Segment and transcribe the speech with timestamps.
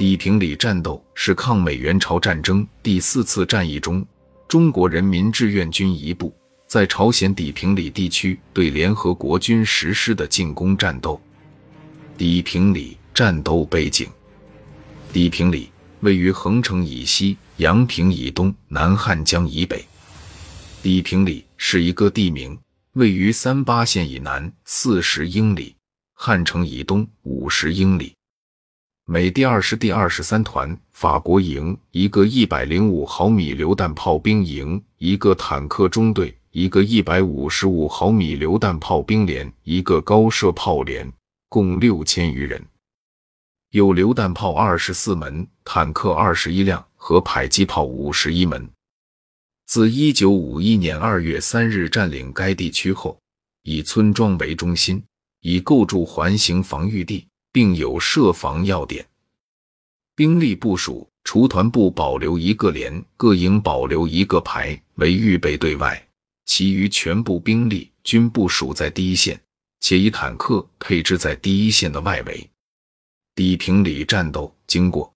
[0.00, 4.02] 砥平里战斗是抗美援朝战争第四次战役中，
[4.48, 6.34] 中国人民志愿军一部
[6.66, 11.20] 在朝鲜砥平里地区对联合国军实施的进攻战斗。
[12.16, 14.08] 砥平里战斗背景：
[15.12, 15.70] 砥平里
[16.00, 19.84] 位于横城以西、阳平以东、南汉江以北。
[20.82, 22.58] 砥平里是一个地名，
[22.94, 25.76] 位于三八线以南四十英里，
[26.14, 28.14] 汉城以东五十英里。
[29.12, 41.12] 美第二师第二十三团法国营一个一百零五毫米榴弹炮兵营，一个坦克中队，一个一百五十五毫米榴弹炮兵连，一个高射炮连，
[41.48, 42.64] 共六千余人，
[43.70, 48.70] 有榴弹炮二十四门，坦克二十一辆和迫击炮五十一门。
[49.66, 53.18] 自一九五一年二月三日占领该地区后，
[53.64, 55.02] 以村庄为中心，
[55.40, 57.26] 以构筑环形防御地。
[57.52, 59.06] 并有设防要点，
[60.14, 66.08] 兵力部署：除团部保留一个连，各营保留一个排为预备队外，
[66.46, 69.40] 其余全部兵力均部署在第一线，
[69.80, 72.48] 且以坦克配置在第一线的外围。
[73.34, 75.12] 砥平里战斗经过：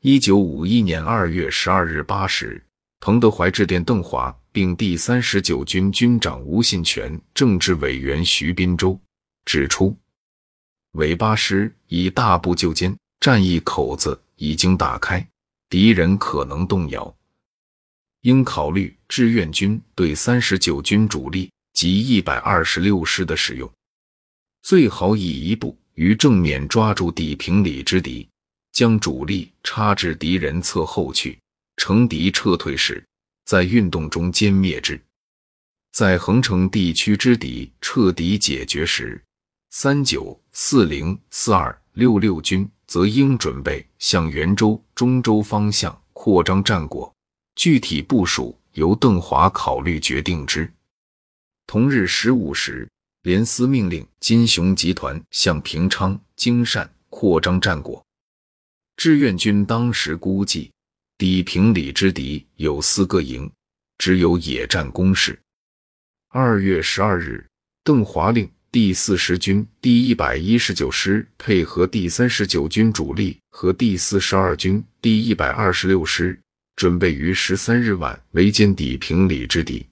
[0.00, 2.64] 一九五一年二月十二日八时，
[3.00, 8.98] 彭德怀致电邓华，并第三十九军军长吴信全、政治委员徐滨洲，
[9.44, 9.96] 指出。
[10.92, 15.26] 尾巴师已大步就歼，战役口子已经打开，
[15.70, 17.14] 敌人可能动摇，
[18.22, 23.70] 应考虑志愿军对三十九军主力及一百二十六师的使用，
[24.60, 28.28] 最好以一部于正面抓住底平里之敌，
[28.72, 31.38] 将主力插至敌人侧后去，
[31.78, 33.02] 乘敌撤退时，
[33.46, 34.98] 在运动中歼灭之；
[35.90, 39.18] 在横城地区之敌彻底解决时。
[39.74, 47.10] 三九四零四二六六军则应准备向袁州、中州方向扩张战果，
[47.54, 50.70] 具体部署由邓华考虑决定之。
[51.66, 52.86] 同日十五时，
[53.22, 58.04] 联司命令金雄集团向平昌、京善扩张战果。
[58.98, 60.70] 志愿军当时估计，
[61.16, 63.50] 砥平里之敌有四个营，
[63.96, 65.40] 只有野战攻势。
[66.28, 67.48] 二月十二日，
[67.82, 68.46] 邓华令。
[68.72, 76.40] 第四十军第一百一十九师配合第三十九军主力和第四十二军第一百二十六师，
[76.74, 79.84] 准备于十三日晚围歼砥平里之敌。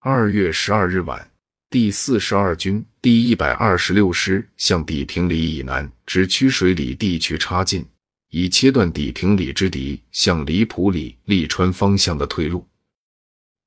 [0.00, 1.30] 二月十二日晚，
[1.70, 7.82] 第四十二军第一百二十六师向砥平里以南至曲水里地区插进，
[8.28, 12.68] 以切断砥平里之敌向李浦里、利川方向的退路。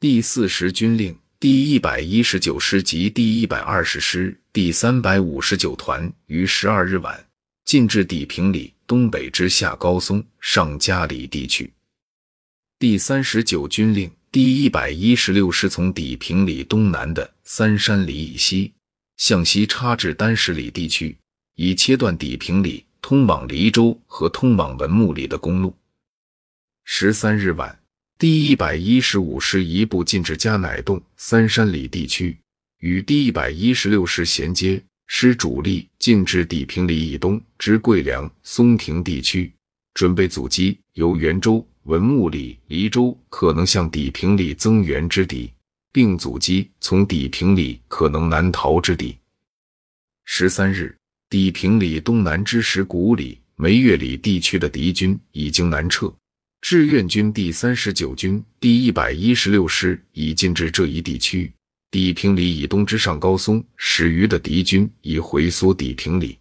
[0.00, 1.14] 第四十军令。
[1.38, 7.26] 第一百一十九师及第一百二十师第三百五十九团于十二日晚
[7.66, 11.70] 进至砥平里东北之下高松、上嘉里地区。
[12.78, 18.72] 第三十九军令第一百一十六师从砥平里东南的三山里以西
[19.18, 21.18] 向西插至丹石里地区，
[21.56, 25.76] 以切断砥平里通往黎州和通往文木里的公路。
[26.84, 27.78] 十三日晚。
[28.18, 32.34] 第一百一十五师一部进至加乃洞、三山里地区，
[32.78, 39.52] 与第一百一十六师衔接，师主力进至砥平里以东之桂良、松亭地区，
[39.92, 45.52] 准备阻击由元州、文木里、黎州可能向砥平里增援之敌，
[45.92, 49.14] 并阻击从砥平里可能南逃之敌。
[50.24, 50.96] 十三日，
[51.28, 56.10] 砥平里东南之石鼓里、梅月里地区的敌军已经南撤。
[56.60, 61.52] 志愿军第三十九军第一百一十六师已进至这一地区，
[61.92, 66.38] 砥平里以东之上高松始余的敌军已回缩砥平里。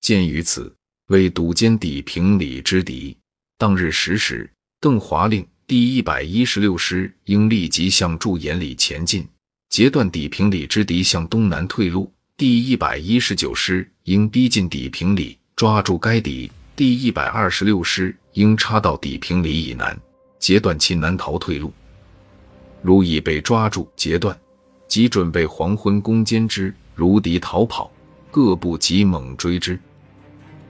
[0.00, 0.74] 鉴于此，
[1.08, 3.16] 为堵歼砥平里之敌，
[3.58, 4.50] 当日十时，
[4.80, 9.24] 邓华令第一百一十六师应立即向驻岩里前进，
[9.68, 18.14] 截断砥平里之敌向东南退路；第一百一十九师应逼近砥平里，抓住该敌；第一百二十六师。
[18.34, 19.98] 应插到底平里以南，
[20.38, 21.72] 截断其南逃退路。
[22.82, 24.38] 如已被抓住截断，
[24.86, 27.90] 即准备黄昏攻坚之；如敌逃跑，
[28.30, 29.76] 各部即猛追之。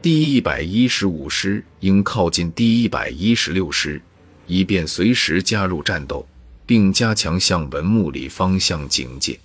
[0.00, 4.00] 第一百一十五师应靠近第一百一十六师，
[4.46, 6.26] 以便随时加入战斗，
[6.64, 9.38] 并加强向文木里方向警戒。